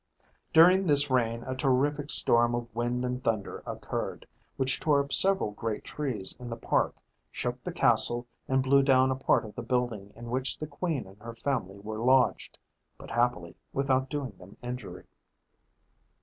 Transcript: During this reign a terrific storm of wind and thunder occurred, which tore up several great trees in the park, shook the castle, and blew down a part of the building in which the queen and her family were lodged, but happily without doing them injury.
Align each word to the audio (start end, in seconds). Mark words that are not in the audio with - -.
During 0.51 0.87
this 0.87 1.11
reign 1.11 1.43
a 1.45 1.53
terrific 1.55 2.09
storm 2.09 2.55
of 2.55 2.75
wind 2.75 3.05
and 3.05 3.23
thunder 3.23 3.61
occurred, 3.67 4.25
which 4.57 4.79
tore 4.79 4.99
up 5.03 5.13
several 5.13 5.51
great 5.51 5.83
trees 5.83 6.35
in 6.39 6.49
the 6.49 6.55
park, 6.55 6.95
shook 7.31 7.63
the 7.63 7.71
castle, 7.71 8.25
and 8.47 8.63
blew 8.63 8.81
down 8.81 9.11
a 9.11 9.15
part 9.15 9.45
of 9.45 9.53
the 9.53 9.61
building 9.61 10.11
in 10.15 10.31
which 10.31 10.57
the 10.57 10.65
queen 10.65 11.05
and 11.05 11.19
her 11.21 11.35
family 11.35 11.77
were 11.77 11.99
lodged, 12.03 12.57
but 12.97 13.11
happily 13.11 13.55
without 13.73 14.09
doing 14.09 14.35
them 14.39 14.57
injury. 14.63 15.05